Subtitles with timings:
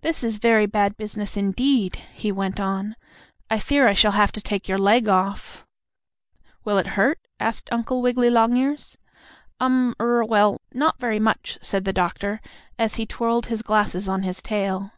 [0.00, 2.96] "This is very bad business, indeed," he went on.
[3.48, 5.64] "I fear I shall have to take your leg off."
[6.64, 8.98] "Will it hurt?" asked Uncle Wiggily Longears.
[9.60, 12.40] "Um er well, not very much," said the doctor,
[12.80, 14.90] as he twirled his glasses on his tail.